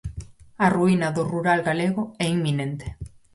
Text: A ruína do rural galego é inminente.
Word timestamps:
A 0.65 0.67
ruína 0.75 1.07
do 1.15 1.23
rural 1.31 1.59
galego 1.69 2.03
é 2.23 2.25
inminente. 2.37 2.87